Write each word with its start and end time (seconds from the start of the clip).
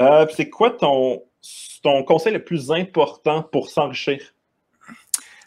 Euh, 0.00 0.26
c'est 0.34 0.48
quoi 0.48 0.70
ton, 0.70 1.22
ton 1.82 2.02
conseil 2.04 2.32
le 2.32 2.44
plus 2.44 2.70
important 2.70 3.42
pour 3.42 3.68
s'enrichir? 3.70 4.20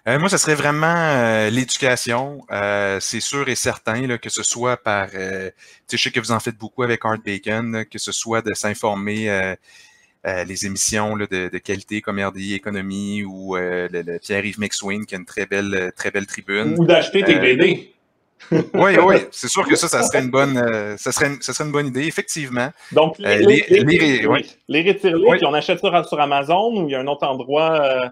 Euh, 0.07 0.17
moi, 0.17 0.29
ce 0.29 0.37
serait 0.37 0.55
vraiment 0.55 0.87
euh, 0.87 1.49
l'éducation. 1.51 2.41
Euh, 2.51 2.99
c'est 2.99 3.19
sûr 3.19 3.47
et 3.49 3.55
certain 3.55 4.07
là, 4.07 4.17
que 4.17 4.29
ce 4.29 4.41
soit 4.41 4.77
par, 4.77 5.09
je 5.11 5.97
sais 5.97 6.11
que 6.11 6.19
vous 6.19 6.31
en 6.31 6.39
faites 6.39 6.57
beaucoup 6.57 6.83
avec 6.83 7.05
Art 7.05 7.19
Bacon, 7.23 7.85
que 7.89 7.99
ce 7.99 8.11
soit 8.11 8.41
de 8.41 8.53
s'informer 8.53 9.55
les 10.25 10.65
émissions 10.65 11.15
là, 11.15 11.27
de, 11.27 11.57
qualité 11.59 12.01
comme 12.01 12.19
RDI 12.19 12.55
Économie 12.55 13.23
ou 13.23 13.55
le, 13.55 14.17
Pierre-Yves 14.17 14.59
McSween 14.59 15.05
qui 15.05 15.15
a 15.15 15.19
une 15.19 15.25
très 15.25 15.45
belle, 15.45 15.91
très 15.95 16.09
belle 16.09 16.25
tribune. 16.25 16.75
Ou 16.79 16.85
d'acheter 16.85 17.23
tes 17.23 17.37
BD. 17.37 17.93
Oui, 18.51 18.97
oui, 19.03 19.15
c'est 19.31 19.49
sûr 19.49 19.67
que 19.67 19.75
ça, 19.75 19.87
ça 19.87 20.03
serait 20.03 20.23
une 20.23 20.31
bonne, 20.31 20.55
ça 20.97 21.11
serait, 21.11 21.31
ça 21.41 21.53
serait 21.53 21.65
une 21.65 21.71
bonne 21.71 21.87
idée, 21.87 22.05
effectivement. 22.05 22.69
Donc, 22.91 23.15
les, 23.19 23.39
les, 23.39 23.65
les, 23.69 23.83
les, 23.83 24.45
les 24.67 24.91
retirer, 24.91 25.45
on 25.45 25.53
achète 25.53 25.79
ça 25.79 26.03
sur 26.03 26.19
Amazon 26.19 26.81
ou 26.81 26.87
il 26.87 26.91
y 26.91 26.95
a 26.95 26.99
un 26.99 27.07
autre 27.07 27.25
endroit 27.25 28.11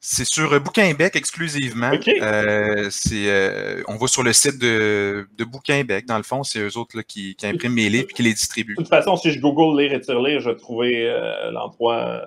c'est 0.00 0.24
sur 0.24 0.52
euh, 0.52 0.60
Bouquinbec 0.60 1.16
exclusivement. 1.16 1.90
Euh, 2.22 2.86
c'est, 2.90 3.24
euh, 3.26 3.82
on 3.88 3.96
va 3.96 4.06
sur 4.06 4.22
le 4.22 4.32
site 4.32 4.58
de, 4.58 5.26
de 5.36 5.44
Bouquinbec. 5.44 6.06
Dans 6.06 6.16
le 6.16 6.22
fond, 6.22 6.44
c'est 6.44 6.60
eux 6.60 6.76
autres 6.78 6.96
là, 6.96 7.02
qui, 7.02 7.34
qui, 7.34 7.46
impriment 7.46 7.74
mes 7.74 7.88
livres 7.88 8.06
et 8.10 8.14
qui 8.14 8.22
les 8.22 8.32
distribuent. 8.32 8.76
De 8.76 8.82
toute 8.82 8.88
façon, 8.88 9.16
si 9.16 9.32
je 9.32 9.40
Google 9.40 9.80
lire 9.80 9.92
et 9.92 10.00
tire 10.00 10.22
je 10.40 10.48
vais 10.48 10.56
trouver 10.56 11.12
l'endroit. 11.52 12.22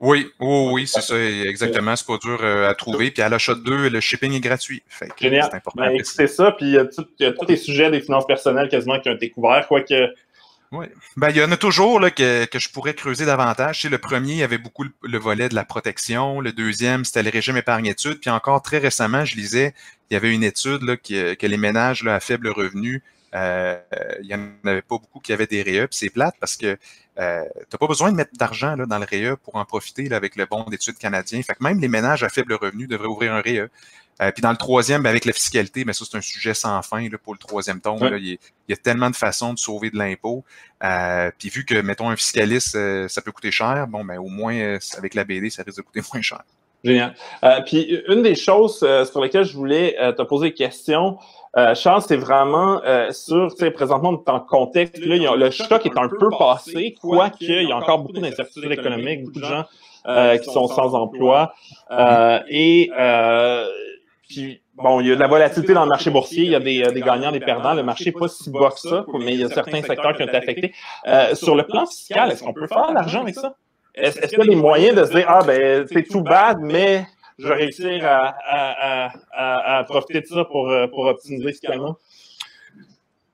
Oui, 0.00 0.28
oui, 0.38 0.68
oui, 0.72 0.86
c'est 0.86 1.00
ça, 1.00 1.18
exactement. 1.18 1.96
C'est 1.96 2.06
pas 2.06 2.18
dur 2.18 2.44
à 2.44 2.74
trouver. 2.74 3.10
Puis 3.10 3.22
à 3.22 3.28
l'achat 3.28 3.54
de 3.54 3.60
deux, 3.60 3.88
le 3.88 4.00
shipping 4.00 4.32
est 4.32 4.40
gratuit. 4.40 4.82
Fait 4.88 5.08
Génial. 5.20 5.48
C'est 5.50 5.56
important. 5.56 5.82
Ben, 5.82 6.00
c'est 6.04 6.28
ça. 6.28 6.52
Puis 6.52 6.66
il 6.66 6.72
y, 6.72 7.24
a 7.24 7.32
tous 7.32 7.46
les 7.48 7.56
sujets 7.56 7.90
des 7.90 8.00
finances 8.00 8.26
personnelles 8.26 8.68
quasiment 8.68 9.00
qui 9.00 9.08
ont 9.08 9.14
été 9.14 9.30
couverts. 9.30 9.66
Quoique 9.66 10.14
oui. 10.72 10.86
Ben, 11.16 11.30
il 11.30 11.36
y 11.36 11.42
en 11.42 11.50
a 11.50 11.56
toujours 11.56 11.98
là, 11.98 12.10
que, 12.10 12.44
que 12.44 12.58
je 12.58 12.68
pourrais 12.70 12.94
creuser 12.94 13.24
davantage. 13.24 13.84
le 13.84 13.98
premier, 13.98 14.32
il 14.32 14.38
y 14.38 14.42
avait 14.42 14.58
beaucoup 14.58 14.84
le, 15.02 15.18
volet 15.18 15.48
de 15.48 15.54
la 15.54 15.64
protection. 15.64 16.40
Le 16.40 16.52
deuxième, 16.52 17.04
c'était 17.04 17.22
le 17.22 17.30
régime 17.30 17.56
épargne-études. 17.56 18.20
Puis 18.20 18.30
encore 18.30 18.60
très 18.60 18.78
récemment, 18.78 19.24
je 19.24 19.36
lisais, 19.36 19.74
il 20.10 20.14
y 20.14 20.16
avait 20.16 20.34
une 20.34 20.44
étude 20.44 20.82
là, 20.82 20.96
qui, 20.96 21.36
que 21.36 21.46
les 21.46 21.56
ménages 21.56 22.04
là, 22.04 22.14
à 22.14 22.20
faible 22.20 22.48
revenu, 22.48 23.02
euh, 23.34 23.78
il 24.22 24.26
n'y 24.26 24.34
en 24.34 24.48
avait 24.64 24.82
pas 24.82 24.96
beaucoup 24.98 25.20
qui 25.20 25.32
avaient 25.32 25.46
des 25.46 25.62
REA. 25.62 25.86
c'est 25.90 26.10
plate 26.10 26.34
parce 26.40 26.56
que 26.56 26.78
euh, 27.18 27.44
tu 27.54 27.66
n'as 27.72 27.78
pas 27.78 27.86
besoin 27.86 28.10
de 28.10 28.16
mettre 28.16 28.32
d'argent 28.34 28.76
dans 28.76 28.98
le 28.98 29.04
REA 29.04 29.36
pour 29.36 29.56
en 29.56 29.64
profiter 29.64 30.08
là, 30.08 30.16
avec 30.16 30.36
le 30.36 30.46
bon 30.46 30.64
d'études 30.64 30.98
canadien. 30.98 31.42
Fait 31.42 31.54
que 31.54 31.62
même 31.62 31.80
les 31.80 31.88
ménages 31.88 32.22
à 32.22 32.28
faible 32.28 32.54
revenu 32.54 32.86
devraient 32.86 33.08
ouvrir 33.08 33.34
un 33.34 33.40
REA. 33.40 33.68
Euh, 34.20 34.32
puis 34.32 34.42
dans 34.42 34.50
le 34.50 34.56
troisième, 34.56 35.02
ben, 35.02 35.10
avec 35.10 35.24
la 35.24 35.32
fiscalité, 35.32 35.84
mais 35.84 35.92
ça, 35.92 36.04
c'est 36.08 36.16
un 36.16 36.22
sujet 36.22 36.54
sans 36.54 36.82
fin 36.82 37.08
là, 37.08 37.18
pour 37.22 37.34
le 37.34 37.38
troisième 37.38 37.80
tome. 37.80 37.98
il, 38.18 38.38
y 38.68 38.72
a, 38.72 38.76
tellement 38.76 39.10
de 39.10 39.16
façons 39.16 39.52
de 39.52 39.58
sauver 39.58 39.90
de 39.90 39.96
l'impôt. 39.96 40.44
Euh, 40.82 41.30
puis 41.38 41.48
vu 41.48 41.64
que, 41.64 41.80
mettons, 41.80 42.10
un 42.10 42.16
fiscaliste, 42.16 42.74
euh, 42.74 43.06
ça 43.08 43.22
peut 43.22 43.32
coûter 43.32 43.52
cher, 43.52 43.86
bon, 43.88 44.04
ben 44.04 44.18
au 44.18 44.28
moins, 44.28 44.78
avec 44.96 45.14
la 45.14 45.24
BD, 45.24 45.50
ça 45.50 45.62
risque 45.62 45.78
de 45.78 45.82
coûter 45.82 46.00
moins 46.12 46.22
cher. 46.22 46.42
Génial. 46.84 47.12
puis 47.66 48.00
une 48.06 48.22
des 48.22 48.36
choses 48.36 48.78
sur 48.78 49.20
lesquelles 49.20 49.42
je 49.42 49.56
voulais 49.56 49.96
te 50.16 50.22
poser 50.22 50.50
des 50.50 50.54
questions, 50.54 51.18
Charles, 51.74 52.02
c'est 52.06 52.16
vraiment 52.16 52.80
sur, 53.10 53.52
tu 53.52 53.64
sais, 53.64 53.72
présentement, 53.72 54.12
dans 54.24 54.34
le 54.34 54.46
contexte, 54.48 54.96
là, 55.04 55.34
le 55.34 55.50
choc 55.50 55.84
est 55.84 55.98
un 55.98 56.08
peu 56.08 56.28
passé, 56.38 56.94
quoique 57.00 57.36
il 57.40 57.68
y 57.68 57.72
a 57.72 57.76
encore 57.76 57.98
beaucoup 57.98 58.20
d'incertitudes 58.20 58.70
économiques, 58.70 59.24
beaucoup 59.24 59.40
de 59.40 59.44
gens 59.44 59.64
qui 60.38 60.52
sont 60.52 60.68
sans 60.68 60.94
emploi. 60.94 61.52
et 62.48 62.92
puis, 64.28 64.60
bon, 64.74 65.00
il 65.00 65.08
y 65.08 65.12
a 65.12 65.14
de 65.14 65.20
la 65.20 65.26
volatilité 65.26 65.72
dans 65.72 65.84
le 65.84 65.88
marché 65.88 66.10
boursier, 66.10 66.44
il 66.44 66.50
y 66.50 66.54
a 66.54 66.60
des, 66.60 66.82
des 66.92 67.00
gagnants, 67.00 67.32
des 67.32 67.40
perdants. 67.40 67.72
Le 67.72 67.82
marché 67.82 68.06
n'est 68.06 68.12
pas 68.12 68.28
si 68.28 68.50
bas 68.50 68.70
que 68.70 68.88
ça, 68.88 69.04
mais 69.14 69.34
il 69.34 69.40
y 69.40 69.44
a 69.44 69.48
certains 69.48 69.82
secteurs 69.82 70.14
qui 70.14 70.22
ont 70.22 70.26
été 70.26 70.36
affectés. 70.36 70.74
Euh, 71.06 71.34
sur 71.34 71.56
le 71.56 71.66
plan 71.66 71.86
fiscal, 71.86 72.30
est-ce 72.30 72.42
qu'on 72.42 72.52
peut 72.52 72.66
faire 72.66 72.90
de 72.90 72.94
l'argent 72.94 73.22
avec 73.22 73.34
ça? 73.34 73.54
Est-ce 73.94 74.20
qu'il 74.20 74.38
y 74.38 74.42
a 74.42 74.44
des 74.44 74.54
moyens 74.54 74.96
de 74.96 75.04
se 75.04 75.10
dire, 75.12 75.24
ah, 75.28 75.42
ben, 75.44 75.86
c'est 75.90 76.02
tout 76.04 76.20
bad, 76.20 76.58
mais 76.60 77.06
je 77.38 77.48
vais 77.48 77.54
réussir 77.54 78.06
à, 78.06 78.34
à, 78.46 79.12
à, 79.32 79.78
à 79.78 79.84
profiter 79.84 80.20
de 80.20 80.26
ça 80.26 80.44
pour, 80.44 80.68
euh, 80.68 80.86
pour 80.88 81.06
optimiser 81.06 81.48
fiscalement? 81.52 81.96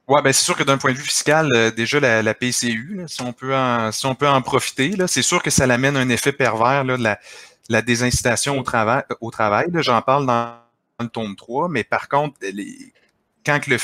Oui, 0.06 0.20
ben 0.22 0.32
c'est 0.32 0.44
sûr 0.44 0.54
que 0.56 0.62
d'un 0.62 0.76
point 0.76 0.92
de 0.92 0.98
vue 0.98 1.04
fiscal, 1.04 1.48
euh, 1.56 1.70
déjà 1.70 1.98
la, 1.98 2.22
la 2.22 2.34
PCU, 2.34 3.02
si, 3.06 3.22
on 3.22 3.32
peut 3.32 3.54
en, 3.54 3.90
si 3.90 4.04
on 4.04 4.14
peut 4.14 4.28
en 4.28 4.42
profiter, 4.42 4.92
c'est 5.06 5.22
sûr 5.22 5.42
que 5.42 5.50
ça 5.50 5.64
amène 5.64 5.96
un 5.96 6.10
effet 6.10 6.32
pervers 6.32 6.84
là, 6.84 6.98
de 6.98 7.02
la, 7.02 7.18
la 7.70 7.80
désincitation 7.80 8.58
au 8.58 8.62
travail. 8.62 9.02
Au 9.22 9.30
travail 9.30 9.66
J'en 9.76 10.02
parle 10.02 10.26
dans 10.26 10.63
le 11.00 11.08
tome 11.08 11.36
3, 11.36 11.68
mais 11.68 11.84
par 11.84 12.08
contre, 12.08 12.36
les, 12.40 12.92
quand 13.44 13.66
le 13.66 13.78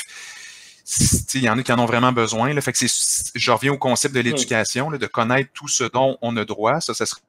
il 1.34 1.43
y 1.43 1.48
en 1.48 1.56
a 1.56 1.62
qui 1.62 1.72
en 1.72 1.78
ont 1.78 1.87
vraiment 1.87 2.12
besoin. 2.12 2.53
Là, 2.53 2.60
fait 2.60 2.72
que 2.72 2.84
je 3.34 3.50
reviens 3.53 3.72
au 3.72 3.78
concept 3.78 4.12
de 4.12 4.21
l'éducation, 4.21 4.91
de 4.91 5.06
connaître 5.06 5.50
tout 5.53 5.69
ce 5.69 5.84
dont 5.84 6.19
on 6.21 6.37
a 6.37 6.44
droit. 6.44 6.81
Ça, 6.81 6.94
ça 6.94 7.06
serait 7.06 7.22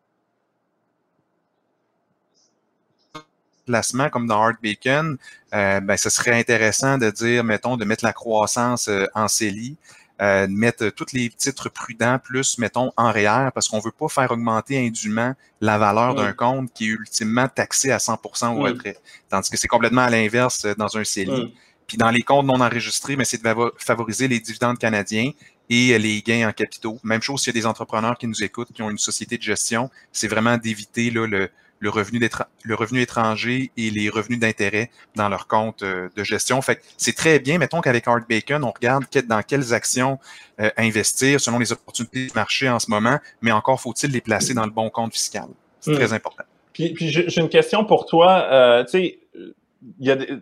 placement 3.67 4.09
comme 4.09 4.27
dans 4.27 4.41
Art 4.41 4.55
Bacon, 4.61 5.17
euh, 5.53 5.79
ben, 5.79 5.95
ce 5.95 6.09
serait 6.09 6.37
intéressant 6.37 6.97
de 6.97 7.11
dire, 7.11 7.43
mettons, 7.43 7.77
de 7.77 7.85
mettre 7.85 8.03
la 8.03 8.13
croissance 8.13 8.87
euh, 8.87 9.05
en 9.13 9.27
CELI, 9.27 9.77
euh, 10.21 10.47
mettre 10.47 10.89
tous 10.89 11.13
les 11.13 11.29
titres 11.29 11.69
prudents 11.69 12.19
plus, 12.19 12.57
mettons, 12.59 12.91
en 12.95 13.11
REER, 13.11 13.49
parce 13.53 13.67
qu'on 13.67 13.79
veut 13.79 13.91
pas 13.91 14.07
faire 14.07 14.31
augmenter 14.31 14.85
indûment 14.85 15.33
la 15.61 15.77
valeur 15.77 16.13
d'un 16.13 16.33
compte 16.33 16.71
qui 16.73 16.85
est 16.85 16.89
ultimement 16.89 17.47
taxé 17.47 17.91
à 17.91 17.97
100% 17.97 18.55
au 18.55 18.61
retrait. 18.61 18.97
Tandis 19.29 19.49
que 19.49 19.57
c'est 19.57 19.67
complètement 19.67 20.01
à 20.01 20.09
l'inverse 20.09 20.65
euh, 20.65 20.75
dans 20.77 20.95
un 20.95 21.03
CELI. 21.03 21.53
Puis 21.87 21.97
dans 21.97 22.11
les 22.11 22.21
comptes 22.21 22.45
non 22.45 22.61
enregistrés, 22.61 23.15
mais 23.15 23.25
c'est 23.25 23.43
de 23.43 23.73
favoriser 23.77 24.27
les 24.27 24.39
dividendes 24.39 24.77
canadiens 24.77 25.31
et 25.69 25.97
les 25.97 26.21
gains 26.21 26.47
en 26.47 26.51
capitaux. 26.51 26.99
Même 27.03 27.21
chose 27.21 27.41
s'il 27.41 27.55
y 27.55 27.57
a 27.57 27.61
des 27.61 27.65
entrepreneurs 27.65 28.17
qui 28.17 28.27
nous 28.27 28.43
écoutent, 28.43 28.71
qui 28.71 28.81
ont 28.81 28.89
une 28.89 28.97
société 28.97 29.37
de 29.37 29.43
gestion, 29.43 29.89
c'est 30.11 30.27
vraiment 30.27 30.57
d'éviter 30.57 31.09
le, 31.09 31.49
le 31.81 31.89
revenu, 31.89 32.21
le 32.63 32.75
revenu 32.75 33.01
étranger 33.01 33.71
et 33.75 33.89
les 33.89 34.07
revenus 34.09 34.39
d'intérêt 34.39 34.89
dans 35.15 35.27
leur 35.27 35.47
compte 35.47 35.81
euh, 35.81 36.07
de 36.15 36.23
gestion. 36.23 36.61
Fait 36.61 36.81
c'est 36.95 37.15
très 37.15 37.39
bien. 37.39 37.57
Mettons 37.57 37.81
qu'avec 37.81 38.07
Art 38.07 38.21
Bacon, 38.29 38.63
on 38.63 38.71
regarde 38.71 39.03
dans 39.27 39.41
quelles 39.41 39.73
actions 39.73 40.19
euh, 40.61 40.69
investir 40.77 41.41
selon 41.41 41.59
les 41.59 41.71
opportunités 41.71 42.27
du 42.27 42.33
marché 42.35 42.69
en 42.69 42.79
ce 42.79 42.89
moment, 42.89 43.19
mais 43.41 43.51
encore 43.51 43.81
faut-il 43.81 44.11
les 44.11 44.21
placer 44.21 44.53
dans 44.53 44.65
le 44.65 44.71
bon 44.71 44.89
compte 44.89 45.13
fiscal. 45.13 45.47
C'est 45.79 45.91
hmm. 45.91 45.95
très 45.95 46.13
important. 46.13 46.43
Puis, 46.71 46.93
puis 46.93 47.09
j'ai 47.09 47.41
une 47.41 47.49
question 47.49 47.83
pour 47.83 48.05
toi. 48.05 48.45
Euh, 48.49 48.83
tu 48.85 48.91
sais, 48.91 49.19
il 49.35 50.07
y 50.07 50.11
a 50.11 50.15
des, 50.15 50.37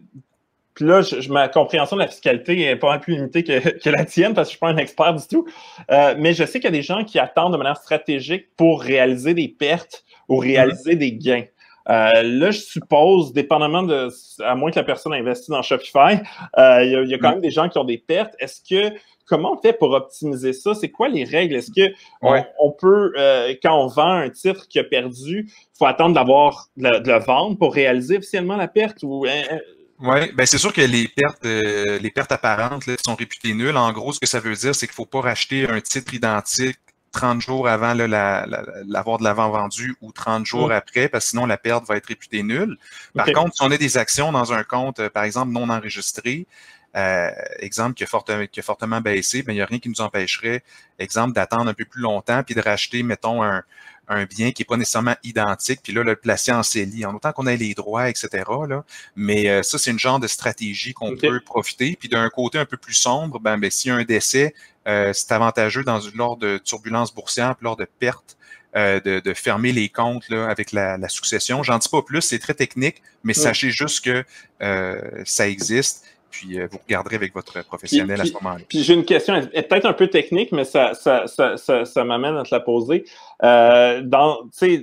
puis 0.79 0.87
là, 0.87 1.01
je, 1.01 1.29
ma 1.29 1.49
compréhension 1.49 1.97
de 1.97 2.01
la 2.01 2.07
fiscalité 2.07 2.61
est 2.61 2.77
pas 2.77 2.97
plus 2.99 3.15
limitée 3.15 3.43
que, 3.43 3.69
que, 3.83 3.89
la 3.89 4.05
tienne 4.05 4.33
parce 4.33 4.47
que 4.47 4.53
je 4.53 4.57
suis 4.57 4.59
pas 4.59 4.69
un 4.69 4.77
expert 4.77 5.13
du 5.13 5.27
tout. 5.27 5.45
Euh, 5.91 6.15
mais 6.17 6.33
je 6.33 6.45
sais 6.45 6.61
qu'il 6.61 6.69
y 6.69 6.73
a 6.73 6.77
des 6.77 6.83
gens 6.83 7.03
qui 7.03 7.19
attendent 7.19 7.51
de 7.51 7.57
manière 7.57 7.75
stratégique 7.75 8.45
pour 8.55 8.81
réaliser 8.81 9.33
des 9.33 9.49
pertes 9.49 10.05
ou 10.29 10.37
réaliser 10.37 10.95
des 10.95 11.11
gains. 11.11 11.43
Euh, 11.89 12.23
là, 12.23 12.51
je 12.51 12.59
suppose, 12.61 13.33
dépendamment 13.33 13.83
de, 13.83 14.07
à 14.41 14.55
moins 14.55 14.71
que 14.71 14.77
la 14.77 14.85
personne 14.85 15.11
investisse 15.11 15.49
dans 15.49 15.61
Shopify, 15.61 16.21
euh, 16.57 16.83
il, 16.85 16.91
y 16.91 16.95
a, 16.95 17.01
il, 17.01 17.09
y 17.09 17.13
a, 17.13 17.17
quand 17.17 17.31
même 17.31 17.41
des 17.41 17.51
gens 17.51 17.67
qui 17.67 17.77
ont 17.77 17.83
des 17.83 17.97
pertes. 17.97 18.35
Est-ce 18.39 18.61
que 18.61 18.95
comment 19.25 19.57
on 19.57 19.61
fait 19.61 19.73
pour 19.73 19.91
optimiser 19.91 20.53
ça? 20.53 20.75
C'est 20.75 20.91
quoi 20.91 21.09
les 21.09 21.25
règles? 21.25 21.57
Est-ce 21.57 21.71
que 21.71 21.93
on, 22.21 22.71
peut, 22.71 23.11
euh, 23.17 23.53
quand 23.61 23.77
on 23.83 23.87
vend 23.87 24.11
un 24.11 24.29
titre 24.29 24.69
qui 24.69 24.79
a 24.79 24.85
perdu, 24.85 25.51
faut 25.77 25.87
attendre 25.87 26.15
d'avoir 26.15 26.67
de, 26.77 26.87
le 26.87 27.19
vendre 27.19 27.57
pour 27.57 27.73
réaliser 27.73 28.19
officiellement 28.19 28.55
la 28.55 28.69
perte 28.69 28.99
ou 29.03 29.25
hein, 29.27 29.41
hein? 29.51 29.59
Oui, 30.01 30.31
ben 30.33 30.45
c'est 30.45 30.57
sûr 30.57 30.71
que 30.71 30.81
les 30.81 31.07
pertes, 31.09 31.43
les 31.43 32.11
pertes 32.11 32.31
apparentes 32.31 32.85
là, 32.85 32.95
sont 33.05 33.15
réputées 33.15 33.53
nulles. 33.53 33.75
En 33.75 33.91
gros, 33.91 34.13
ce 34.13 34.19
que 34.19 34.27
ça 34.27 34.39
veut 34.39 34.55
dire, 34.55 34.73
c'est 34.73 34.87
qu'il 34.87 34.93
ne 34.93 34.95
faut 34.95 35.05
pas 35.05 35.21
racheter 35.21 35.69
un 35.69 35.81
titre 35.81 36.13
identique 36.13 36.77
30 37.11 37.41
jours 37.41 37.67
avant 37.67 37.93
l'avoir 37.93 39.17
de 39.17 39.23
l'avant 39.23 39.49
vendu 39.49 39.95
ou 40.01 40.11
30 40.11 40.45
jours 40.45 40.71
après, 40.71 41.09
parce 41.09 41.25
que 41.25 41.29
sinon 41.31 41.45
la 41.45 41.57
perte 41.57 41.85
va 41.87 41.97
être 41.97 42.07
réputée 42.07 42.43
nulle. 42.43 42.77
Par 43.15 43.27
contre, 43.31 43.55
si 43.55 43.63
on 43.63 43.71
a 43.71 43.77
des 43.77 43.97
actions 43.97 44.31
dans 44.31 44.53
un 44.53 44.63
compte, 44.63 44.99
euh, 44.99 45.09
par 45.09 45.23
exemple, 45.23 45.51
non 45.51 45.69
enregistré, 45.69 46.47
euh, 46.95 47.29
exemple 47.59 47.93
qui 47.93 48.03
a, 48.03 48.47
qui 48.47 48.59
a, 48.59 48.63
fortement 48.63 49.01
baissé, 49.01 49.43
il 49.47 49.53
n'y 49.53 49.61
a 49.61 49.65
rien 49.65 49.79
qui 49.79 49.89
nous 49.89 50.01
empêcherait, 50.01 50.63
exemple, 50.97 51.33
d'attendre 51.33 51.69
un 51.69 51.73
peu 51.73 51.85
plus 51.85 52.01
longtemps 52.01 52.41
puis 52.43 52.55
de 52.55 52.61
racheter, 52.61 53.03
mettons, 53.03 53.43
un, 53.43 53.63
un 54.09 54.25
bien 54.25 54.51
qui 54.51 54.63
n'est 54.63 54.65
pas 54.65 54.75
nécessairement 54.75 55.15
identique, 55.23 55.81
puis 55.83 55.93
là, 55.93 56.03
le 56.03 56.15
placer 56.15 56.51
en 56.51 56.63
CELI, 56.63 57.05
en 57.05 57.15
autant 57.15 57.31
qu'on 57.31 57.45
ait 57.45 57.57
les 57.57 57.75
droits, 57.75 58.09
etc. 58.09 58.43
Là. 58.67 58.83
Mais 59.15 59.47
euh, 59.49 59.63
ça, 59.63 59.77
c'est 59.77 59.91
une 59.91 59.99
genre 59.99 60.19
de 60.19 60.27
stratégie 60.27 60.93
qu'on 60.93 61.15
peut 61.15 61.39
profiter. 61.45 61.95
Puis 61.97 62.09
d'un 62.09 62.27
côté 62.29 62.57
un 62.57 62.65
peu 62.65 62.77
plus 62.77 62.95
sombre, 62.95 63.39
ben, 63.39 63.57
ben 63.57 63.69
s'il 63.69 63.89
y 63.89 63.91
a 63.91 63.97
un 63.97 64.03
décès, 64.03 64.55
euh, 64.87 65.13
c'est 65.13 65.31
avantageux 65.31 65.83
dans 65.83 65.99
une, 65.99 66.17
lors 66.17 66.37
de 66.37 66.57
turbulence 66.57 67.13
boursière, 67.13 67.55
puis 67.55 67.65
lors 67.65 67.77
de 67.77 67.85
perte, 67.99 68.35
euh, 68.75 68.99
de, 68.99 69.19
de, 69.19 69.33
fermer 69.33 69.71
les 69.71 69.89
comptes 69.89 70.27
là, 70.29 70.47
avec 70.47 70.71
la, 70.71 70.97
la 70.97 71.09
succession. 71.09 71.61
J'en 71.61 71.77
dis 71.77 71.89
pas 71.89 72.01
plus, 72.01 72.21
c'est 72.21 72.39
très 72.39 72.55
technique, 72.55 73.03
mais 73.23 73.33
sachez 73.33 73.69
juste 73.69 74.03
que 74.03 74.25
ça 75.23 75.47
existe 75.47 76.05
puis 76.29 76.59
vous 76.59 76.77
regarderez 76.85 77.15
avec 77.15 77.33
votre 77.33 77.63
professionnel 77.65 78.21
à 78.21 78.25
ce 78.25 78.33
moment-là. 78.33 78.63
Puis 78.67 78.83
j'ai 78.83 78.93
une 78.93 79.05
question, 79.05 79.35
elle 79.35 79.49
est 79.53 79.63
peut-être 79.63 79.85
un 79.85 79.93
peu 79.93 80.07
technique, 80.07 80.51
mais 80.51 80.63
ça, 80.63 80.93
ça, 80.93 81.27
ça, 81.27 81.57
ça, 81.57 81.85
ça 81.85 82.03
m'amène 82.03 82.37
à 82.37 82.43
te 82.43 82.53
la 82.53 82.59
poser. 82.59 83.05
Euh, 83.43 84.01
dans, 84.03 84.39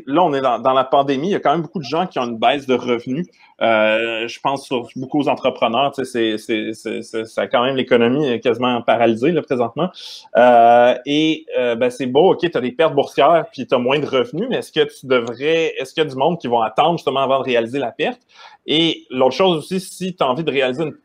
là, 0.06 0.22
on 0.22 0.32
est 0.34 0.40
dans, 0.40 0.58
dans, 0.58 0.72
la 0.72 0.84
pandémie, 0.84 1.28
il 1.28 1.32
y 1.32 1.34
a 1.34 1.40
quand 1.40 1.52
même 1.52 1.62
beaucoup 1.62 1.78
de 1.78 1.84
gens 1.84 2.06
qui 2.06 2.18
ont 2.18 2.24
une 2.24 2.38
baisse 2.38 2.66
de 2.66 2.74
revenus. 2.74 3.26
Euh, 3.62 4.28
je 4.28 4.38
pense 4.40 4.66
sur 4.66 4.88
beaucoup 4.96 5.20
aux 5.20 5.28
entrepreneurs, 5.28 5.92
c'est, 5.94 6.36
c'est, 6.36 6.72
c'est, 6.72 7.02
ça 7.02 7.46
quand 7.46 7.64
même 7.64 7.76
l'économie 7.76 8.38
quasiment 8.40 8.82
paralysée 8.82 9.32
là, 9.32 9.42
présentement. 9.42 9.88
Euh, 10.36 10.94
et 11.06 11.46
euh, 11.58 11.74
ben, 11.74 11.90
c'est 11.90 12.06
beau, 12.06 12.32
ok, 12.32 12.50
tu 12.50 12.56
as 12.56 12.60
des 12.60 12.72
pertes 12.72 12.94
boursières, 12.94 13.46
puis 13.52 13.66
tu 13.66 13.74
as 13.74 13.78
moins 13.78 13.98
de 13.98 14.06
revenus, 14.06 14.46
mais 14.50 14.56
est-ce 14.56 14.72
que 14.72 14.84
tu 14.84 15.06
devrais, 15.06 15.74
est-ce 15.78 15.94
qu'il 15.94 16.02
y 16.02 16.06
a 16.06 16.08
du 16.08 16.16
monde 16.16 16.38
qui 16.38 16.48
vont 16.48 16.60
attendre 16.60 16.98
justement 16.98 17.20
avant 17.20 17.38
de 17.38 17.44
réaliser 17.44 17.78
la 17.78 17.92
perte? 17.92 18.20
Et 18.66 19.06
l'autre 19.10 19.34
chose 19.34 19.58
aussi, 19.58 19.80
si 19.80 20.14
tu 20.14 20.22
as 20.22 20.28
envie 20.28 20.44
de 20.44 20.50
réaliser 20.50 20.82
une 20.82 20.96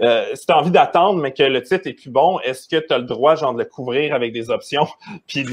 euh, 0.00 0.26
si 0.34 0.46
tu 0.46 0.52
as 0.52 0.58
envie 0.58 0.70
d'attendre, 0.70 1.20
mais 1.20 1.32
que 1.32 1.42
le 1.42 1.62
titre 1.62 1.86
est 1.86 1.92
plus 1.92 2.10
bon, 2.10 2.38
est-ce 2.40 2.68
que 2.68 2.76
tu 2.76 2.92
as 2.92 2.98
le 2.98 3.04
droit 3.04 3.34
genre, 3.36 3.54
de 3.54 3.58
le 3.58 3.64
couvrir 3.64 4.14
avec 4.14 4.32
des 4.32 4.50
options? 4.50 4.86
Puis, 5.26 5.44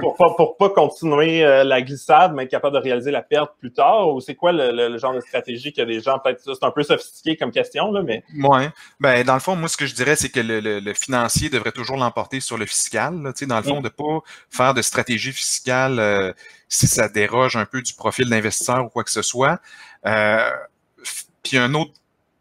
pour, 0.00 0.36
pour, 0.36 0.56
pas 0.56 0.70
continuer 0.70 1.44
euh, 1.44 1.64
la 1.64 1.82
glissade, 1.82 2.32
mais 2.34 2.44
être 2.44 2.50
capable 2.50 2.76
de 2.76 2.82
réaliser 2.82 3.10
la 3.10 3.22
perte 3.22 3.52
plus 3.58 3.72
tard? 3.72 4.14
Ou 4.14 4.20
c'est 4.20 4.34
quoi 4.34 4.52
le, 4.52 4.98
genre 4.98 5.14
de 5.14 5.20
stratégie 5.20 5.72
que 5.72 5.82
des 5.82 6.00
gens, 6.00 6.18
peut-être 6.18 6.42
c'est 6.44 6.64
un 6.64 6.70
peu 6.70 6.82
sophistiqué 6.82 7.36
comme 7.36 7.50
question, 7.50 7.92
là, 7.92 8.02
mais. 8.02 8.22
Oui. 8.36 8.64
Ben, 9.00 9.24
dans 9.24 9.34
le 9.34 9.40
fond, 9.40 9.56
moi, 9.56 9.68
ce 9.68 9.76
que 9.76 9.86
je 9.86 9.94
dirais, 9.94 10.16
c'est 10.16 10.30
que 10.30 10.40
le, 10.40 10.94
financier 10.94 11.50
devrait 11.50 11.72
toujours 11.72 11.96
l'emporter 11.96 12.40
sur 12.40 12.56
le 12.56 12.66
fiscal. 12.66 13.20
Là, 13.20 13.32
dans 13.46 13.56
le 13.56 13.62
fond, 13.62 13.80
mm. 13.80 13.84
de 13.84 13.88
pas 13.88 14.20
faire 14.48 14.74
de 14.74 14.82
stratégie 14.82 15.32
fiscale 15.32 15.98
euh, 15.98 16.32
si 16.68 16.86
ça 16.86 17.08
déroge 17.08 17.56
un 17.56 17.66
peu 17.66 17.82
du 17.82 17.92
profil 17.94 18.28
d'investisseur 18.28 18.84
ou 18.84 18.88
quoi 18.88 19.04
que 19.04 19.10
ce 19.10 19.22
soit. 19.22 19.58
puis 21.42 21.58
un 21.58 21.74
autre 21.74 21.92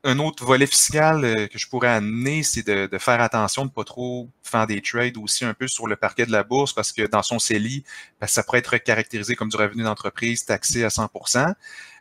un 0.03 0.19
autre 0.19 0.43
volet 0.43 0.65
fiscal 0.65 1.23
euh, 1.23 1.47
que 1.47 1.57
je 1.57 1.67
pourrais 1.67 1.89
amener, 1.89 2.43
c'est 2.43 2.65
de, 2.67 2.97
faire 2.97 3.21
attention 3.21 3.63
de 3.63 3.69
ne 3.69 3.73
pas 3.73 3.83
trop 3.83 4.29
faire 4.43 4.67
des 4.67 4.81
trades 4.81 5.17
aussi 5.17 5.45
un 5.45 5.53
peu 5.53 5.67
sur 5.67 5.87
le 5.87 5.95
parquet 5.95 6.25
de 6.25 6.31
la 6.31 6.43
bourse 6.43 6.73
parce 6.73 6.91
que 6.91 7.07
dans 7.07 7.23
son 7.23 7.39
CELI, 7.39 7.83
ben, 8.19 8.27
ça 8.27 8.43
pourrait 8.43 8.59
être 8.59 8.77
caractérisé 8.77 9.35
comme 9.35 9.49
du 9.49 9.55
revenu 9.55 9.83
d'entreprise 9.83 10.45
taxé 10.45 10.83
à 10.83 10.89
100% 10.89 11.53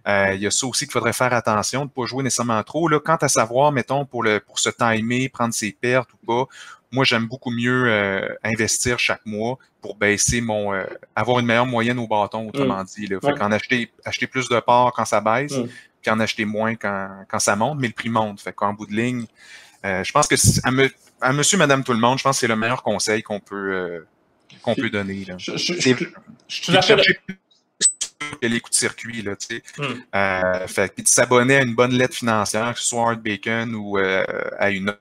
euh, 0.09 0.33
Il 0.35 0.41
y 0.41 0.47
a 0.47 0.51
ça 0.51 0.67
aussi 0.67 0.85
qu'il 0.85 0.93
faudrait 0.93 1.13
faire 1.13 1.33
attention, 1.33 1.81
de 1.81 1.85
ne 1.85 1.91
pas 1.91 2.07
jouer 2.07 2.25
nécessairement 2.25 2.63
trop. 2.65 2.89
Là, 2.89 2.99
quant 2.99 3.17
à 3.17 3.29
savoir, 3.29 3.71
mettons, 3.71 4.05
pour, 4.05 4.25
le, 4.25 4.41
pour 4.41 4.59
se 4.59 4.71
timer, 4.71 5.29
prendre 5.29 5.55
ses 5.55 5.71
pertes 5.73 6.11
ou 6.15 6.27
pas, 6.27 6.47
moi, 6.91 7.05
j'aime 7.05 7.27
beaucoup 7.27 7.51
mieux 7.51 7.85
euh, 7.87 8.29
investir 8.45 8.99
chaque 8.99 9.25
mois 9.25 9.59
pour 9.81 9.97
baisser 9.97 10.43
mon 10.43 10.73
avoir 11.17 11.39
une 11.39 11.47
meilleure 11.47 11.67
moyenne 11.67 11.99
au 11.99 12.07
bâton, 12.07 12.49
autrement 12.49 12.83
mm. 12.83 12.87
dit. 12.87 13.07
Là. 13.07 13.19
Fait 13.21 13.33
qu'en 13.33 13.51
acheter, 13.51 13.91
acheter 14.05 14.27
plus 14.27 14.49
de 14.49 14.61
parts 14.61 14.93
quand 14.93 15.07
ça 15.07 15.21
baisse, 15.21 15.53
mm 15.53 15.69
puis 16.03 16.11
en 16.11 16.21
acheter 16.21 16.45
moins 16.45 16.75
quand, 16.75 17.25
quand 17.29 17.39
ça 17.39 17.57
monte, 17.57 17.79
mais 17.79 17.89
le 17.89 17.95
prix 17.95 18.09
monte. 18.09 18.41
Fait 18.41 18.53
qu'en 18.53 18.73
bout 18.73 18.87
de 18.87 18.95
ligne, 18.95 19.27
euh, 19.85 20.05
je 20.05 20.13
pense 20.13 20.27
que 20.27 20.35
à, 20.65 20.71
me, 20.71 20.91
à, 21.21 21.33
monsieur, 21.33 21.59
madame, 21.59 21.85
tout 21.85 21.93
le 21.93 21.99
monde, 21.99 22.19
je 22.19 22.25
pense 22.25 22.37
que 22.37 22.41
c'est 22.41 22.49
le 22.49 22.57
meilleur 22.57 22.83
conseil 22.83 23.23
qu'on 23.23 23.41
peut, 23.41 23.73
euh, 23.73 24.07
qu'on 24.63 24.75
peut 24.75 24.91
donner. 24.91 25.25
Là. 25.25 25.37
Je, 25.39 25.57
je, 25.57 25.75
je, 25.75 25.95
je, 26.49 26.95
que 28.41 28.47
les 28.47 28.61
coups 28.61 28.77
de 28.77 28.79
circuit, 28.79 29.23
là, 29.23 29.37
tu 29.37 29.47
sais. 29.57 29.63
Hmm. 29.79 30.01
Euh, 30.15 30.67
fait 30.67 30.93
puis 30.95 31.03
de 31.03 31.09
s'abonner 31.09 31.57
à 31.57 31.63
une 31.63 31.75
bonne 31.75 31.93
lettre 31.93 32.15
financière, 32.15 32.75
que 32.75 32.81
ce 32.81 32.87
soit 32.87 33.11
Art 33.11 33.17
Bacon 33.17 33.75
ou 33.75 33.99
euh, 33.99 34.25
à 34.59 34.71
une 34.71 34.91
autre. 34.91 34.99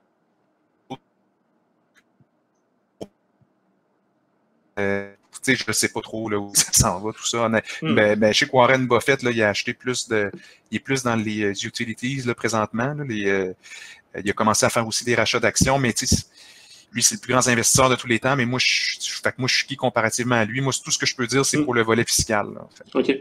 Euh, 4.79 5.13
sais, 5.41 5.55
je 5.55 5.63
ne 5.67 5.73
sais 5.73 5.89
pas 5.89 6.01
trop 6.01 6.29
là, 6.29 6.37
où 6.39 6.51
ça 6.55 6.71
s'en 6.71 6.99
va, 6.99 7.11
tout 7.11 7.25
ça. 7.25 7.49
Mais, 7.49 7.63
hmm. 7.81 7.95
ben, 7.95 8.19
ben, 8.19 8.33
chez 8.33 8.47
Warren 8.51 8.87
Buffett, 8.87 9.23
là, 9.23 9.31
il 9.31 9.41
a 9.41 9.49
acheté 9.49 9.73
plus 9.73 10.07
de. 10.07 10.31
Il 10.71 10.77
est 10.77 10.79
plus 10.79 11.03
dans 11.03 11.15
les 11.15 11.43
euh, 11.43 11.51
utilities 11.51 12.21
là, 12.25 12.33
présentement. 12.35 12.93
Là, 12.93 13.03
les, 13.03 13.27
euh, 13.27 13.53
il 14.23 14.29
a 14.29 14.33
commencé 14.33 14.65
à 14.65 14.69
faire 14.69 14.87
aussi 14.87 15.03
des 15.05 15.15
rachats 15.15 15.39
d'actions, 15.39 15.79
mais 15.79 15.93
tu 15.93 16.07
sais, 16.07 16.25
lui, 16.93 17.01
c'est 17.01 17.15
le 17.15 17.21
plus 17.21 17.31
grand 17.33 17.47
investisseur 17.47 17.89
de 17.89 17.95
tous 17.95 18.07
les 18.07 18.19
temps, 18.19 18.35
mais 18.35 18.45
moi, 18.45 18.59
je, 18.61 18.97
fait 19.23 19.31
que 19.31 19.35
moi, 19.37 19.47
je 19.47 19.55
suis 19.55 19.67
qui 19.67 19.77
comparativement 19.77 20.35
à 20.35 20.45
lui? 20.45 20.59
Moi, 20.59 20.73
tout 20.83 20.91
ce 20.91 20.97
que 20.97 21.05
je 21.05 21.15
peux 21.15 21.25
dire, 21.25 21.45
c'est 21.45 21.57
mm. 21.57 21.65
pour 21.65 21.73
le 21.73 21.83
volet 21.83 22.03
fiscal. 22.03 22.47
OK. 22.93 23.19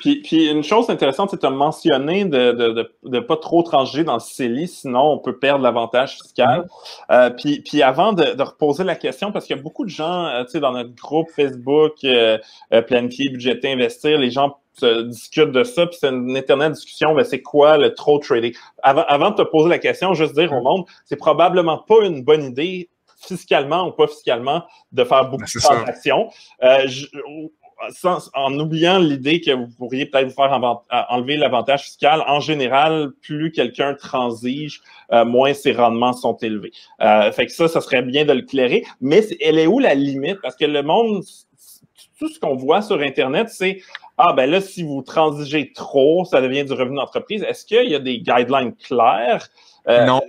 Puis, 0.00 0.22
puis, 0.22 0.48
une 0.48 0.64
chose 0.64 0.88
intéressante, 0.88 1.30
c'est 1.30 1.36
que 1.36 1.42
tu 1.42 1.46
as 1.46 1.50
mentionné 1.50 2.24
de 2.24 2.52
ne 2.52 2.72
de, 2.72 2.92
de, 3.04 3.20
pas 3.20 3.36
trop 3.36 3.62
trancher 3.62 4.04
dans 4.04 4.14
le 4.14 4.20
CELI, 4.20 4.68
sinon 4.68 5.12
on 5.12 5.18
peut 5.18 5.38
perdre 5.38 5.62
l'avantage 5.62 6.14
fiscal. 6.14 6.60
Mm. 6.60 7.12
Euh, 7.12 7.30
puis, 7.30 7.60
puis 7.60 7.82
avant 7.82 8.12
de, 8.12 8.34
de, 8.34 8.42
reposer 8.42 8.84
la 8.84 8.96
question, 8.96 9.32
parce 9.32 9.44
qu'il 9.44 9.56
y 9.56 9.58
a 9.58 9.62
beaucoup 9.62 9.84
de 9.84 9.90
gens, 9.90 10.26
euh, 10.26 10.44
tu 10.44 10.52
sais, 10.52 10.60
dans 10.60 10.72
notre 10.72 10.94
groupe 10.94 11.28
Facebook, 11.36 11.92
euh, 12.04 12.38
euh, 12.72 12.80
planifier, 12.80 13.28
budgéter, 13.28 13.72
investir, 13.72 14.18
les 14.18 14.30
gens 14.30 14.56
se 14.72 15.02
discutent 15.02 15.52
de 15.52 15.64
ça, 15.64 15.86
puis 15.86 15.98
c'est 16.00 16.08
une 16.08 16.36
éternelle 16.36 16.72
discussion, 16.72 17.14
mais 17.14 17.24
c'est 17.24 17.42
quoi 17.42 17.76
le 17.76 17.92
trop 17.92 18.18
trading? 18.18 18.54
Avant, 18.82 19.04
avant 19.08 19.30
de 19.30 19.36
te 19.36 19.42
poser 19.42 19.68
la 19.68 19.78
question, 19.78 20.14
juste 20.14 20.34
dire 20.34 20.52
au 20.52 20.60
mm. 20.60 20.64
monde, 20.64 20.84
c'est 21.04 21.16
probablement 21.16 21.76
pas 21.76 22.02
une 22.02 22.24
bonne 22.24 22.44
idée 22.44 22.88
fiscalement 23.20 23.88
ou 23.88 23.92
pas 23.92 24.06
fiscalement, 24.06 24.64
de 24.92 25.04
faire 25.04 25.24
beaucoup 25.28 25.44
ben, 25.44 25.50
de 25.54 25.60
transactions. 25.60 26.30
Euh, 26.62 26.86
en 28.34 28.58
oubliant 28.58 28.98
l'idée 28.98 29.40
que 29.40 29.52
vous 29.52 29.68
pourriez 29.68 30.06
peut-être 30.06 30.28
vous 30.28 30.34
faire 30.34 30.52
enlever 31.08 31.36
l'avantage 31.36 31.84
fiscal, 31.84 32.22
en 32.26 32.40
général, 32.40 33.10
plus 33.22 33.52
quelqu'un 33.52 33.94
transige, 33.94 34.82
euh, 35.12 35.24
moins 35.24 35.54
ses 35.54 35.72
rendements 35.72 36.12
sont 36.12 36.36
élevés. 36.36 36.72
Euh, 37.00 37.32
fait 37.32 37.46
que 37.46 37.52
ça, 37.52 37.68
ça 37.68 37.80
serait 37.80 38.02
bien 38.02 38.24
de 38.24 38.32
le 38.32 38.42
clairer. 38.42 38.84
Mais 39.00 39.24
elle 39.40 39.58
est 39.58 39.66
où 39.66 39.78
la 39.78 39.94
limite? 39.94 40.40
Parce 40.42 40.56
que 40.56 40.66
le 40.66 40.82
monde, 40.82 41.22
tout 42.18 42.28
ce 42.28 42.38
qu'on 42.38 42.54
voit 42.54 42.82
sur 42.82 43.00
Internet, 43.00 43.48
c'est 43.48 43.80
ah 44.18 44.34
ben 44.34 44.50
là, 44.50 44.60
si 44.60 44.82
vous 44.82 45.00
transigez 45.00 45.72
trop, 45.72 46.26
ça 46.26 46.42
devient 46.42 46.64
du 46.64 46.74
revenu 46.74 46.96
d'entreprise. 46.96 47.42
Est-ce 47.42 47.64
qu'il 47.64 47.88
y 47.88 47.94
a 47.94 47.98
des 47.98 48.18
guidelines 48.18 48.74
claires? 48.76 49.48
non. 49.86 50.20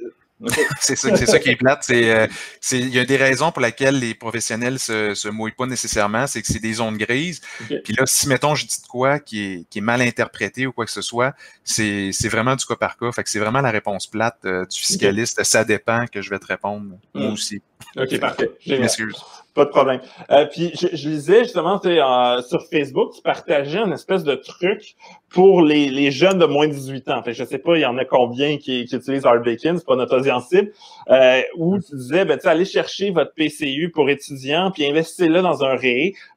c'est 0.79 0.95
ça, 0.95 1.15
ça, 1.15 1.39
qui 1.39 1.49
est 1.49 1.55
plate. 1.55 1.85
Euh, 1.91 2.27
c'est, 2.59 2.79
il 2.79 2.89
y 2.89 2.99
a 2.99 3.05
des 3.05 3.17
raisons 3.17 3.51
pour 3.51 3.61
lesquelles 3.61 3.99
les 3.99 4.13
professionnels 4.13 4.79
se, 4.79 5.13
se 5.13 5.27
mouillent 5.27 5.51
pas 5.51 5.65
nécessairement, 5.65 6.27
c'est 6.27 6.41
que 6.41 6.47
c'est 6.47 6.59
des 6.59 6.73
zones 6.73 6.97
grises. 6.97 7.41
Puis 7.67 7.93
là, 7.97 8.03
si 8.05 8.27
mettons 8.27 8.55
je 8.55 8.65
dis 8.65 8.81
de 8.81 8.87
quoi 8.87 9.19
qui 9.19 9.43
est, 9.43 9.69
qui 9.69 9.79
est 9.79 9.81
mal 9.81 10.01
interprété 10.01 10.67
ou 10.67 10.71
quoi 10.71 10.85
que 10.85 10.91
ce 10.91 11.01
soit, 11.01 11.33
c'est, 11.63 12.11
vraiment 12.29 12.55
du 12.55 12.65
cas 12.65 12.75
par 12.75 12.97
cas. 12.97 13.11
Fait 13.11 13.23
que 13.23 13.29
c'est 13.29 13.39
vraiment 13.39 13.61
la 13.61 13.71
réponse 13.71 14.07
plate 14.07 14.39
euh, 14.45 14.65
du 14.65 14.79
fiscaliste. 14.79 15.43
Ça 15.43 15.63
dépend 15.63 16.05
que 16.07 16.21
je 16.21 16.29
vais 16.29 16.39
te 16.39 16.47
répondre 16.47 16.97
moi 17.13 17.31
aussi. 17.31 17.61
OK, 17.97 18.19
parfait. 18.19 18.51
Je 18.65 18.75
m'excuse. 18.75 19.15
Pas 19.53 19.65
de 19.65 19.69
problème. 19.69 19.99
Euh, 20.31 20.45
puis 20.45 20.71
je, 20.79 20.87
je, 20.93 21.09
lisais 21.09 21.43
justement 21.43 21.81
euh, 21.85 22.41
sur 22.41 22.63
Facebook, 22.67 23.15
tu 23.15 23.21
partageais 23.21 23.79
un 23.79 23.91
espèce 23.91 24.23
de 24.23 24.35
truc 24.35 24.95
pour 25.27 25.61
les, 25.61 25.89
les, 25.89 26.09
jeunes 26.09 26.39
de 26.39 26.45
moins 26.45 26.69
de 26.69 26.73
18 26.73 27.09
ans. 27.09 27.21
Fait 27.21 27.33
je 27.33 27.43
sais 27.43 27.57
pas, 27.57 27.75
il 27.75 27.81
y 27.81 27.85
en 27.85 27.97
a 27.97 28.05
combien 28.05 28.57
qui, 28.57 28.85
qui 28.85 28.95
utilisent 28.95 29.25
Art 29.25 29.41
Bacon, 29.41 29.77
c'est 29.77 29.85
pas 29.85 29.97
notre 29.97 30.17
audience 30.17 30.47
cible, 30.47 30.71
euh, 31.09 31.41
où 31.57 31.77
tu 31.79 31.95
disais, 31.97 32.23
ben, 32.23 32.37
tu 32.37 32.47
allez 32.47 32.63
chercher 32.63 33.11
votre 33.11 33.33
PCU 33.33 33.91
pour 33.93 34.09
étudiants, 34.09 34.71
puis 34.71 34.85
investissez-le 34.85 35.41
dans 35.41 35.65
un 35.65 35.75
RE. 35.75 35.81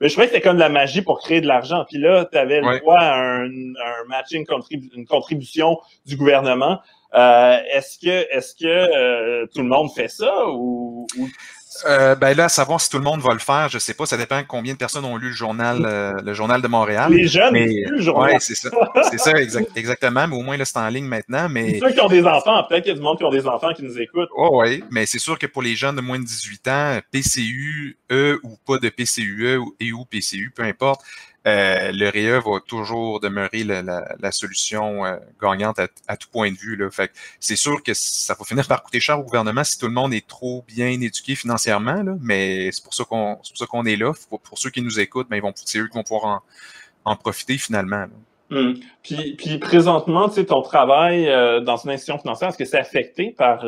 Mais 0.01 0.09
je 0.09 0.13
croyais 0.13 0.29
que 0.29 0.35
c'était 0.35 0.41
comme 0.41 0.57
de 0.57 0.63
la 0.63 0.69
magie 0.69 1.03
pour 1.03 1.21
créer 1.21 1.41
de 1.41 1.47
l'argent. 1.47 1.85
Puis 1.89 1.99
là, 1.99 2.25
tu 2.25 2.37
avais 2.37 2.61
le 2.61 2.81
droit 2.81 2.99
à 2.99 3.15
un, 3.15 3.47
un 3.47 4.09
matching, 4.09 4.45
une 4.97 5.07
contribution 5.07 5.79
du 6.05 6.17
gouvernement. 6.17 6.81
Euh, 7.15 7.59
est-ce 7.73 7.99
que 7.99 8.37
est-ce 8.37 8.55
que 8.55 8.67
euh, 8.67 9.47
tout 9.55 9.63
le 9.63 9.69
monde 9.69 9.91
fait 9.95 10.09
ça 10.09 10.49
ou, 10.49 11.07
ou? 11.17 11.29
Euh, 11.87 12.15
ben 12.15 12.37
là, 12.37 12.45
à 12.45 12.49
savoir 12.49 12.81
si 12.81 12.89
tout 12.89 12.99
le 12.99 13.05
monde 13.05 13.21
va 13.21 13.33
le 13.33 13.39
faire, 13.39 13.69
je 13.69 13.79
sais 13.79 13.95
pas. 13.95 14.07
Ça 14.07 14.17
dépend 14.17 14.41
combien 14.47 14.75
de 14.75 14.79
personnes 14.79 15.05
ont 15.05 15.17
lu 15.17 15.29
le 15.29 15.35
journal, 15.35 15.85
euh, 15.85 16.13
le 16.25 16.33
journal 16.33 16.63
de 16.63 16.69
Montréal. 16.69 17.13
Les 17.13 17.27
jeunes, 17.27 17.53
mais, 17.53 17.67
le 17.67 18.01
journal. 18.01 18.33
Ouais, 18.33 18.39
c'est 18.41 18.55
ça. 18.55 18.71
C'est 19.11 19.19
ça, 19.19 19.33
exactement. 19.75 20.27
Mais 20.29 20.37
au 20.37 20.43
moins, 20.43 20.57
là, 20.57 20.65
c'est 20.65 20.79
en 20.79 20.89
ligne 20.89 21.07
maintenant. 21.07 21.49
Mais... 21.49 21.79
Ceux 21.81 21.91
qui 21.93 22.01
ont 22.01 22.09
des 22.09 22.25
enfants, 22.25 22.63
peut-être 22.69 22.85
qu'il 22.85 22.93
y 22.93 22.95
a 22.95 22.99
du 22.99 23.03
monde 23.03 23.19
qui 23.19 23.25
ont 23.25 23.31
des 23.31 23.47
enfants 23.47 23.73
qui 23.75 23.83
nous 23.83 23.99
écoutent. 23.99 24.29
Oh, 24.37 24.63
oui, 24.63 24.85
mais 24.91 25.07
c'est 25.07 25.19
sûr 25.19 25.39
que 25.39 25.47
pour 25.47 25.63
les 25.63 25.75
jeunes 25.75 25.97
de 25.97 26.01
moins 26.01 26.19
de 26.19 26.25
18 26.25 26.69
ans, 26.69 26.99
PCU, 27.11 27.99
E 28.11 28.39
ou 28.43 28.57
pas 28.67 28.79
de 28.79 28.89
PCUE 28.89 29.61
et 29.81 29.93
ou 29.93 30.05
PCU, 30.05 30.53
peu 30.55 30.63
importe, 30.63 31.03
euh, 31.47 31.93
le 31.93 32.09
REA 32.09 32.41
va 32.41 32.61
toujours 32.61 33.21
demeurer 33.21 33.65
la, 33.65 34.33
solution 34.33 35.05
euh, 35.05 35.17
gagnante 35.41 35.79
à, 36.09 36.17
tout 36.17 36.29
point 36.31 36.51
de 36.51 36.57
vue. 36.57 36.75
Là. 36.77 36.91
Fait 36.91 37.11
c'est 37.39 37.57
sûr 37.57 37.83
que 37.83 37.93
ça 37.93 38.35
va 38.39 38.45
finir 38.45 38.67
par 38.67 38.83
coûter 38.83 39.01
cher 39.01 39.19
au 39.21 39.25
gouvernement 39.25 39.63
si 39.63 39.79
tout 39.79 39.87
le 39.87 39.93
monde 39.93 40.15
est 40.15 40.27
trop 40.27 40.65
bien 40.67 40.89
éduqué 40.89 41.35
financièrement, 41.35 42.03
là, 42.03 42.17
mais 42.21 42.71
c'est 42.73 42.83
pour 42.83 42.95
ça 42.95 43.05
qu'on 43.05 43.39
c'est 43.43 43.51
pour 43.51 43.59
ça 43.59 43.67
qu'on 43.67 43.85
est 43.85 43.97
là. 43.97 44.13
Pour, 44.31 44.59
ceux 44.59 44.71
qui 44.71 44.81
nous 44.81 44.99
écoutent, 44.99 45.29
ben, 45.29 45.37
ils 45.37 45.43
vont, 45.43 45.53
c'est 45.55 45.79
eux 45.79 45.89
qui 45.89 45.97
vont 45.97 46.03
pouvoir 46.03 46.43
en, 47.05 47.17
profiter 47.17 47.59
finalement. 47.59 48.07
Hum. 48.51 48.79
Puis, 49.03 49.59
présentement, 49.61 50.29
tu 50.29 50.37
sais, 50.37 50.47
ton 50.47 50.63
travail 50.63 51.29
euh, 51.29 51.61
dans 51.61 51.77
une 51.77 51.91
institution 51.91 52.19
financière, 52.19 52.51
est-ce 52.51 52.59
que 52.59 52.65
c'est 52.65 52.79
affecté 52.79 53.35
par 53.37 53.65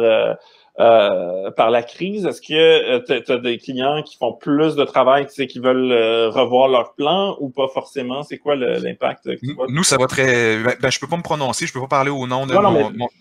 euh, 0.79 1.51
par 1.53 1.71
la 1.71 1.83
crise? 1.83 2.27
Est-ce 2.27 2.43
que 2.43 2.53
euh, 2.53 3.23
tu 3.25 3.33
as 3.33 3.39
des 3.39 3.57
clients 3.57 4.03
qui 4.03 4.19
font 4.19 4.35
plus 4.35 4.77
de 4.77 4.85
travail, 4.85 5.27
tu 5.27 5.33
sais, 5.33 5.47
qui 5.47 5.59
veulent 5.59 5.91
euh, 5.91 6.29
revoir 6.29 6.69
leur 6.69 6.93
plan 6.95 7.35
ou 7.41 7.49
pas 7.49 7.69
forcément? 7.69 8.23
C'est 8.23 8.37
quoi 8.37 8.57
l'impact? 8.57 9.31
Nous, 9.69 9.85
ça 9.85 9.97
va 9.97 10.07
très... 10.07 10.63
Ben, 10.63 10.77
ben, 10.79 10.91
je 10.91 11.01
peux 11.01 11.07
pas 11.07 11.17
me 11.17 11.23
prononcer, 11.23 11.67
je 11.67 11.73
peux 11.73 11.81
pas 11.81 11.89
parler 11.89 12.11
au 12.11 12.27
nom 12.27 12.47
de, 12.47 12.55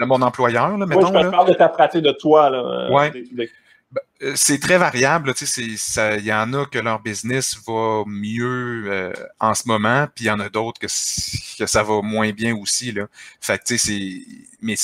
mon, 0.05 0.21
employeur, 0.21 0.77
là, 0.77 0.85
mettons. 0.85 1.07
je 1.07 1.21
peux 1.21 1.31
parler 1.31 1.53
de 1.53 1.57
ta 1.57 1.69
pratique 1.69 2.01
de 2.01 2.11
toi, 2.11 2.49
là. 2.49 2.91
Ouais. 2.91 3.13
Ben, 3.31 4.01
c'est 4.35 4.59
très 4.59 4.77
variable. 4.77 5.33
Tu 5.33 5.45
sais, 5.45 5.61
il 5.61 6.25
y 6.25 6.33
en 6.33 6.51
a 6.53 6.65
que 6.65 6.79
leur 6.79 7.01
business 7.01 7.57
va 7.65 8.03
mieux 8.05 9.13
en 9.39 9.53
ce 9.53 9.65
moment, 9.67 10.07
puis 10.13 10.25
il 10.25 10.27
y 10.27 10.31
en 10.31 10.41
a 10.41 10.49
d'autres 10.49 10.81
que, 10.81 10.87
que 10.87 11.65
ça 11.65 11.83
va 11.83 12.01
moins 12.01 12.31
bien 12.31 12.53
aussi. 12.53 12.91
Là. 12.91 13.07
Fait 13.39 13.57
que, 13.59 13.63
tu 13.63 13.77
sais, 13.77 13.87
c'est... 13.87 14.45
Mais 14.61 14.75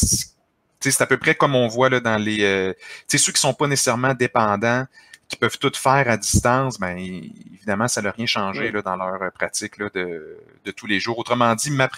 c'est 0.89 1.01
à 1.01 1.05
peu 1.05 1.17
près 1.17 1.35
comme 1.35 1.55
on 1.55 1.67
voit 1.67 1.89
là, 1.89 1.99
dans 1.99 2.17
les. 2.17 2.43
Euh, 2.43 2.73
ceux 3.07 3.31
qui 3.31 3.39
sont 3.39 3.53
pas 3.53 3.67
nécessairement 3.67 4.13
dépendants, 4.13 4.85
qui 5.31 5.37
peuvent 5.37 5.57
tout 5.57 5.71
faire 5.73 6.09
à 6.09 6.17
distance, 6.17 6.77
ben 6.77 6.97
évidemment, 6.97 7.87
ça 7.87 8.01
n'a 8.01 8.11
rien 8.11 8.25
changé 8.25 8.69
là, 8.69 8.81
dans 8.81 8.97
leur 8.97 9.31
pratique 9.31 9.77
là, 9.77 9.89
de, 9.93 10.37
de, 10.65 10.71
tous 10.71 10.87
les 10.87 10.99
jours. 10.99 11.17
Autrement 11.17 11.55
dit, 11.55 11.71
ma 11.71 11.89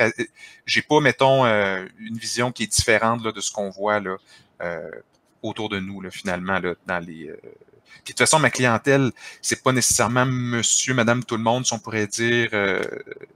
j'ai 0.66 0.82
pas, 0.84 1.00
mettons, 1.00 1.46
euh, 1.46 1.84
une 2.00 2.18
vision 2.18 2.52
qui 2.52 2.64
est 2.64 2.68
différente 2.68 3.24
là, 3.24 3.32
de 3.32 3.42
ce 3.42 3.52
qu'on 3.52 3.72
voit 3.72 4.00
là, 4.00 4.18
euh, 4.62 4.92
autour 5.42 5.70
de 5.70 5.80
nous, 5.80 6.00
là, 6.00 6.12
finalement, 6.12 6.60
là, 6.60 6.76
dans 6.86 7.00
les. 7.00 7.28
Euh, 7.28 7.38
puis 8.04 8.14
de 8.14 8.18
toute 8.18 8.20
façon, 8.20 8.40
ma 8.40 8.50
clientèle, 8.50 9.12
c'est 9.42 9.64
pas 9.64 9.72
nécessairement 9.72 10.26
monsieur, 10.26 10.94
madame, 10.94 11.24
tout 11.24 11.38
le 11.38 11.44
monde, 11.44 11.66
si 11.66 11.74
on 11.74 11.80
pourrait 11.80 12.08
dire 12.08 12.50
euh, 12.54 12.84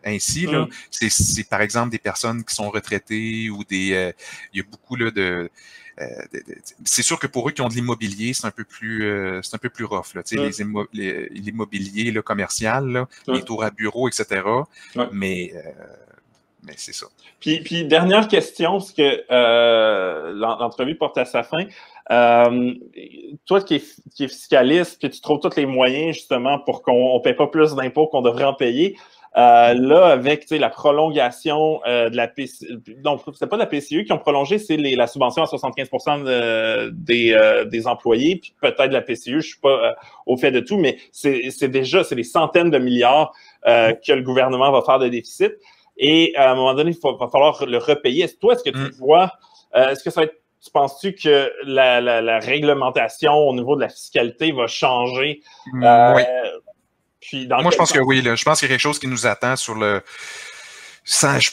ainsi. 0.05 0.45
Là. 0.45 0.65
Mm. 0.65 0.69
C'est, 1.09 1.49
par 1.49 1.61
exemple 1.61 1.91
des 1.91 1.99
personnes 1.99 2.43
qui 2.43 2.53
sont 2.53 2.69
retraitées 2.69 3.49
ou 3.49 3.63
des. 3.63 3.93
Euh, 3.93 4.11
il 4.53 4.57
y 4.57 4.61
a 4.61 4.65
beaucoup 4.69 4.95
là, 4.95 5.11
de. 5.11 5.49
Euh, 5.99 6.05
c'est 6.85 7.01
sûr 7.01 7.17
que 7.17 7.27
pour 7.27 7.49
eux 7.49 7.51
qui 7.51 7.61
ont 7.61 7.69
de 7.69 7.73
l'immobilier, 7.73 8.33
c'est 8.33 8.45
un 8.45 8.51
peu 8.51 8.63
plus 8.63 9.41
c'est 9.41 9.55
un 9.55 9.59
peu 9.59 9.69
plus 9.69 9.85
rough. 9.85 10.13
Là, 10.13 10.21
mm. 10.31 10.83
les, 10.93 11.29
l'immobilier 11.29 12.11
là, 12.11 12.21
commercial, 12.21 12.87
là, 12.87 13.07
mm. 13.27 13.33
les 13.33 13.41
tours 13.43 13.63
à 13.63 13.71
bureau, 13.71 14.07
etc. 14.07 14.41
Mais 15.11 15.53
mais 16.67 16.73
c'est 16.75 16.93
ça. 16.93 17.07
Puis, 17.39 17.61
puis, 17.61 17.85
dernière 17.85 18.27
question, 18.27 18.73
parce 18.73 18.91
que 18.91 19.23
euh, 19.31 20.33
l'entrevue 20.33 20.95
porte 20.95 21.17
à 21.17 21.25
sa 21.25 21.43
fin. 21.43 21.65
Euh, 22.09 22.73
toi 23.45 23.61
qui 23.61 23.75
es, 23.75 23.83
qui 24.15 24.23
es, 24.23 24.27
fiscaliste, 24.27 25.01
que 25.01 25.07
tu 25.07 25.19
trouves 25.19 25.39
tous 25.39 25.55
les 25.57 25.65
moyens 25.65 26.15
justement 26.15 26.59
pour 26.59 26.81
qu'on 26.81 27.15
ne 27.15 27.19
paie 27.19 27.33
pas 27.33 27.47
plus 27.47 27.75
d'impôts 27.75 28.07
qu'on 28.07 28.21
devrait 28.21 28.45
en 28.45 28.53
payer, 28.53 28.95
euh, 29.37 29.75
là, 29.75 30.07
avec 30.07 30.49
la 30.49 30.69
prolongation 30.69 31.79
euh, 31.85 32.09
de 32.09 32.15
la 32.15 32.27
PCU, 32.27 32.79
donc 33.03 33.21
c'est 33.35 33.45
pas 33.45 33.57
de 33.57 33.61
la 33.61 33.67
PCU 33.67 34.03
qui 34.03 34.11
ont 34.11 34.17
prolongé, 34.17 34.57
c'est 34.57 34.77
la 34.77 35.05
subvention 35.05 35.43
à 35.43 35.45
75 35.45 36.23
des, 36.91 37.33
euh, 37.33 37.63
des 37.65 37.85
employés, 37.85 38.37
puis 38.37 38.55
peut-être 38.59 38.91
la 38.91 39.01
PCU, 39.01 39.41
je 39.41 39.49
suis 39.49 39.59
pas 39.59 39.95
au 40.25 40.37
fait 40.37 40.49
de 40.49 40.59
tout, 40.59 40.77
mais 40.77 40.97
c'est 41.11 41.67
déjà, 41.67 42.03
c'est 42.03 42.15
des 42.15 42.23
centaines 42.23 42.71
de 42.71 42.79
milliards 42.79 43.31
que 43.63 44.11
le 44.13 44.21
gouvernement 44.21 44.71
va 44.71 44.81
faire 44.81 44.97
de 44.97 45.07
déficit. 45.07 45.53
Et 45.97 46.33
à 46.35 46.51
un 46.51 46.55
moment 46.55 46.73
donné, 46.73 46.91
il 46.91 46.99
va 47.19 47.27
falloir 47.27 47.65
le 47.65 47.77
repayer. 47.77 48.23
Est-ce 48.23 48.37
toi, 48.37 48.53
est-ce 48.53 48.63
que 48.63 48.69
tu 48.69 48.77
mm. 48.77 48.91
vois, 48.97 49.31
est-ce 49.75 50.03
que 50.03 50.09
ça 50.09 50.21
va 50.21 50.25
être 50.25 50.35
tu 50.63 50.71
penses-tu 50.71 51.13
que 51.13 51.51
la, 51.63 52.01
la, 52.01 52.21
la, 52.21 52.39
réglementation 52.39 53.33
au 53.33 53.53
niveau 53.53 53.75
de 53.75 53.81
la 53.81 53.89
fiscalité 53.89 54.51
va 54.51 54.67
changer? 54.67 55.41
Mm, 55.73 55.83
euh, 55.83 56.13
oui. 56.15 56.23
Puis 57.19 57.47
dans 57.47 57.61
Moi, 57.61 57.71
je 57.71 57.77
pense 57.77 57.91
que 57.91 57.99
oui. 57.99 58.21
Là. 58.21 58.35
Je 58.35 58.43
pense 58.43 58.59
qu'il 58.59 58.69
y 58.69 58.71
a 58.71 58.73
quelque 58.75 58.81
chose 58.81 58.99
qui 58.99 59.07
nous 59.07 59.25
attend 59.25 59.55
sur 59.55 59.75
le. 59.75 60.01
Sans, 61.03 61.39
je 61.39 61.51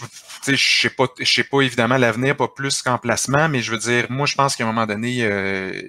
ne 0.48 0.56
sais 0.56 0.90
pas, 0.90 1.06
je 1.18 1.32
sais 1.32 1.44
pas 1.44 1.60
évidemment 1.60 1.96
l'avenir, 1.96 2.36
pas 2.36 2.48
plus 2.48 2.82
qu'en 2.82 2.98
placement, 2.98 3.48
mais 3.48 3.60
je 3.60 3.70
veux 3.70 3.78
dire, 3.78 4.06
moi, 4.10 4.26
je 4.26 4.34
pense 4.34 4.56
qu'à 4.56 4.64
un 4.64 4.66
moment 4.66 4.86
donné, 4.86 5.18
euh, 5.22 5.80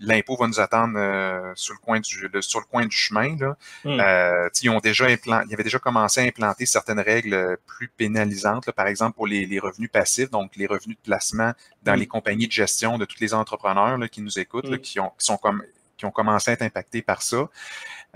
l'impôt 0.00 0.36
va 0.36 0.46
nous 0.46 0.60
attendre 0.60 0.94
euh, 0.96 1.52
sur 1.54 1.74
le 1.74 1.78
coin 1.78 2.00
du 2.00 2.30
sur 2.40 2.60
le 2.60 2.64
coin 2.66 2.86
du 2.86 2.96
chemin. 2.96 3.36
Là. 3.36 3.56
Hmm. 3.84 4.00
Euh, 4.00 4.48
ils 4.62 4.70
ont 4.70 4.78
déjà 4.78 5.06
implanté, 5.06 5.46
ils 5.48 5.54
avaient 5.54 5.64
déjà 5.64 5.78
commencé 5.78 6.20
à 6.20 6.24
implanter 6.24 6.66
certaines 6.66 7.00
règles 7.00 7.58
plus 7.66 7.88
pénalisantes, 7.88 8.70
par 8.72 8.86
exemple 8.86 9.16
pour 9.16 9.26
les, 9.26 9.58
revenus 9.58 9.90
passifs, 9.90 10.30
donc 10.30 10.56
les 10.56 10.66
revenus 10.66 10.96
de 10.96 11.02
placement 11.02 11.52
dans 11.82 11.94
hmm. 11.94 11.98
les 11.98 12.06
compagnies 12.06 12.46
de 12.46 12.52
gestion 12.52 12.98
de 12.98 13.04
tous 13.04 13.20
les 13.20 13.34
entrepreneurs 13.34 13.98
là, 13.98 14.08
qui 14.08 14.22
nous 14.22 14.38
écoutent, 14.38 14.70
hmm. 14.70 14.78
qui 14.78 15.00
ont 15.00 15.12
qui 15.18 15.26
sont 15.26 15.36
comme 15.36 15.62
qui 15.96 16.04
ont 16.04 16.10
commencé 16.10 16.50
à 16.50 16.54
être 16.54 16.62
impactés 16.62 17.02
par 17.02 17.22
ça. 17.22 17.48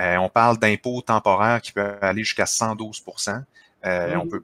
Euh, 0.01 0.17
on 0.17 0.29
parle 0.29 0.59
d'impôts 0.59 1.03
temporaires 1.03 1.61
qui 1.61 1.73
peuvent 1.73 1.99
aller 2.01 2.25
jusqu'à 2.25 2.47
112 2.47 3.03
On 3.85 4.29
peut 4.29 4.43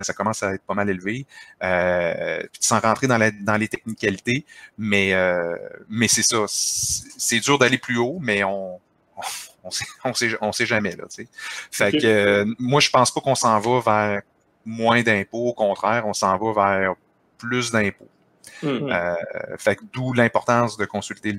ça 0.00 0.12
commence 0.12 0.42
à 0.42 0.54
être 0.54 0.62
pas 0.62 0.74
mal 0.74 0.88
élevé. 0.90 1.26
Euh, 1.62 2.42
sans 2.58 2.80
rentrer 2.80 3.06
dans, 3.06 3.18
la, 3.18 3.30
dans 3.30 3.56
les 3.56 3.68
technicalités, 3.68 4.44
mais, 4.78 5.14
euh, 5.14 5.56
mais 5.88 6.08
c'est 6.08 6.22
ça. 6.22 6.44
C'est 6.48 7.40
dur 7.40 7.58
d'aller 7.58 7.78
plus 7.78 7.98
haut, 7.98 8.18
mais 8.20 8.44
on, 8.44 8.80
on, 9.64 9.70
sait, 9.70 9.84
on, 10.04 10.14
sait, 10.14 10.36
on 10.40 10.52
sait 10.52 10.66
jamais. 10.66 10.96
Là, 10.96 11.04
fait 11.70 11.92
que 11.92 12.06
euh, 12.06 12.54
moi, 12.58 12.80
je 12.80 12.90
pense 12.90 13.10
pas 13.12 13.20
qu'on 13.20 13.34
s'en 13.34 13.58
va 13.58 13.80
vers 13.80 14.22
moins 14.64 15.02
d'impôts. 15.02 15.48
Au 15.48 15.54
contraire, 15.54 16.06
on 16.06 16.14
s'en 16.14 16.36
va 16.36 16.52
vers 16.52 16.94
plus 17.38 17.70
d'impôts. 17.70 18.08
Euh, 18.62 19.14
fait 19.58 19.76
que 19.76 19.84
d'où 19.92 20.12
l'importance 20.12 20.76
de 20.76 20.84
consulter 20.84 21.38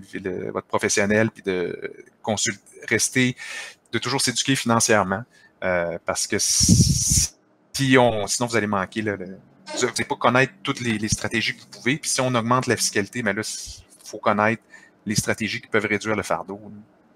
votre 0.51 0.67
professionnel 0.67 1.29
puis 1.29 1.43
de 1.43 1.93
consulter, 2.23 2.61
rester, 2.89 3.35
de 3.91 3.99
toujours 3.99 4.21
s'éduquer 4.21 4.55
financièrement. 4.55 5.23
Euh, 5.63 5.99
parce 6.05 6.25
que 6.25 6.37
sinon, 8.27 8.47
vous 8.47 8.55
allez 8.55 8.67
manquer. 8.67 9.01
Là, 9.01 9.15
vous 9.15 9.85
n'allez 9.85 10.05
pas 10.07 10.15
connaître 10.15 10.53
toutes 10.63 10.81
les, 10.81 11.07
stratégies 11.07 11.55
que 11.55 11.61
vous 11.61 11.69
pouvez. 11.69 11.97
Puis 11.97 12.09
si 12.09 12.21
on 12.21 12.33
augmente 12.33 12.67
la 12.67 12.75
fiscalité, 12.75 13.23
mais 13.23 13.33
là, 13.33 13.41
il 13.41 14.07
faut 14.07 14.17
connaître 14.17 14.61
les 15.05 15.15
stratégies 15.15 15.61
qui 15.61 15.67
peuvent 15.67 15.85
réduire 15.85 16.15
le 16.15 16.23
fardeau. 16.23 16.59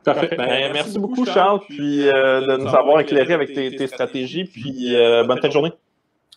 Parfait. 0.04 0.36
Ben, 0.38 0.72
merci 0.72 1.00
beaucoup, 1.00 1.26
Charles, 1.26 1.62
puis 1.68 2.08
euh, 2.08 2.42
de 2.42 2.58
nous 2.58 2.68
avoir 2.68 3.00
éclairé 3.00 3.34
avec 3.34 3.54
tes, 3.54 3.88
stratégies. 3.88 4.46
Puis 4.46 4.96
euh, 4.96 5.24
bonne 5.24 5.42
fin 5.42 5.48
de 5.48 5.54
journée. 5.54 5.74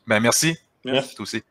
Ben, 0.07 0.21
merci. 0.21 0.57
Merci. 0.85 1.17
Merci 1.19 1.23
aussi. 1.23 1.43